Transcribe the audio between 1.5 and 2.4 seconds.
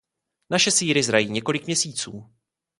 měsíců.